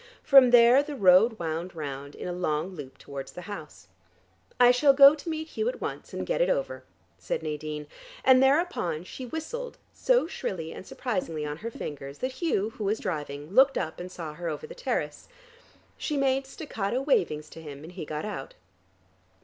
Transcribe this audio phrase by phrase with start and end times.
[0.23, 3.87] From there the road wound round in a long loop towards the house.
[4.59, 6.83] "I shall go to meet Hugh at once, and get it over,"
[7.19, 7.85] said Nadine;
[8.25, 12.97] and thereupon she whistled so shrilly and surprisingly on her fingers, that Hugh, who was
[12.99, 15.27] driving, looked up and saw her over the terrace.
[15.99, 18.55] She made staccato wavings to him, and he got out.